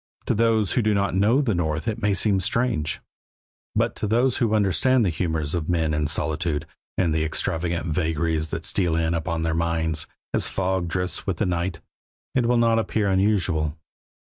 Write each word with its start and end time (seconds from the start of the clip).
To 0.25 0.33
those 0.33 0.71
who 0.71 0.81
do 0.81 0.95
not 0.95 1.13
know 1.13 1.41
the 1.41 1.53
North 1.53 1.87
it 1.87 2.01
may 2.01 2.15
seem 2.15 2.39
strange, 2.39 3.01
but 3.75 3.95
to 3.97 4.07
those 4.07 4.37
who 4.37 4.55
understand 4.55 5.05
the 5.05 5.11
humors 5.11 5.53
of 5.53 5.69
men 5.69 5.93
in 5.93 6.07
solitude, 6.07 6.65
and 6.97 7.13
the 7.13 7.23
extravagant 7.23 7.85
vagaries 7.85 8.49
that 8.49 8.65
steal 8.65 8.95
in 8.95 9.13
upon 9.13 9.43
their 9.43 9.53
minds, 9.53 10.07
as 10.33 10.47
fog 10.47 10.87
drifts 10.87 11.27
with 11.27 11.37
the 11.37 11.45
night, 11.45 11.81
it 12.33 12.47
will 12.47 12.57
not 12.57 12.79
appear 12.79 13.09
unusual. 13.09 13.77